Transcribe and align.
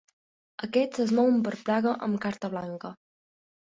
Aquests 0.67 1.03
es 1.03 1.13
mouen 1.19 1.37
per 1.47 1.53
Praga 1.67 1.93
amb 2.07 2.21
carta 2.27 2.51
blanca. 2.55 2.93